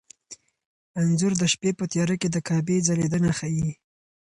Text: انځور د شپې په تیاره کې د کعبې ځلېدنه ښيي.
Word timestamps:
انځور 0.99 1.33
د 1.41 1.43
شپې 1.53 1.69
په 1.79 1.85
تیاره 1.91 2.15
کې 2.21 2.29
د 2.31 2.37
کعبې 2.47 2.77
ځلېدنه 2.87 3.31
ښيي. 3.39 3.69